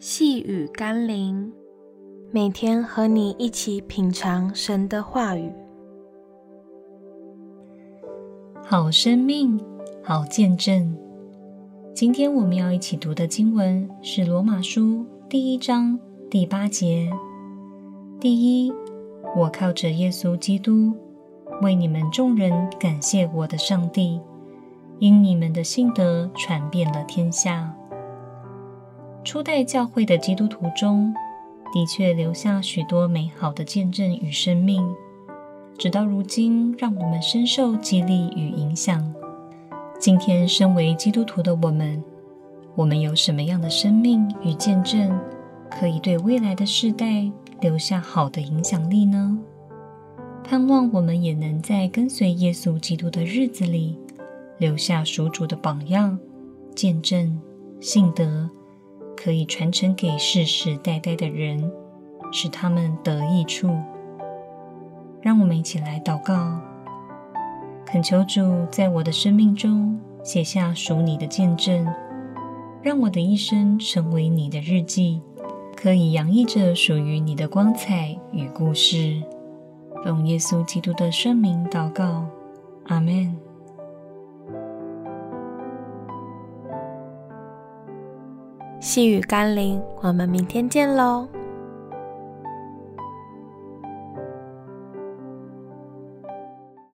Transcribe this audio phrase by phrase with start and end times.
[0.00, 1.52] 细雨甘霖，
[2.30, 5.52] 每天和你一起品尝神的话语。
[8.62, 9.58] 好生命，
[10.04, 10.96] 好见证。
[11.92, 14.80] 今天我们要一起读的经文是《罗马书》
[15.28, 15.98] 第一章
[16.30, 17.10] 第八节。
[18.20, 18.72] 第一，
[19.36, 20.92] 我靠着耶稣基督，
[21.60, 24.20] 为你们众人感谢我的上帝，
[25.00, 27.74] 因你们的信德传遍了天下。
[29.28, 31.12] 初代教会的基督徒中，
[31.70, 34.82] 的确留下许多美好的见证与生命，
[35.76, 39.12] 直到如今，让我们深受激励与影响。
[40.00, 42.02] 今天，身为基督徒的我们，
[42.74, 45.20] 我们有什么样的生命与见证，
[45.70, 49.38] 可以对未来的世代留下好的影响力呢？
[50.42, 53.98] 盼望我们也能在跟随耶稣基督的日子里，
[54.56, 56.18] 留下属主的榜样、
[56.74, 57.38] 见证、
[57.78, 58.48] 信德。
[59.28, 61.70] 可以传承给世世代代的人，
[62.32, 63.68] 使他们得益处。
[65.20, 66.58] 让我们一起来祷告，
[67.84, 71.86] 恳求主在我的生命中写下属你的见证，
[72.80, 75.20] 让我的一生成为你的日记，
[75.76, 79.22] 可以洋溢着属于你的光彩与故事。
[80.02, 82.24] 奉耶稣基督的圣名祷告，
[82.86, 83.47] 阿门。
[88.80, 91.26] 细雨甘霖，我们明天见喽。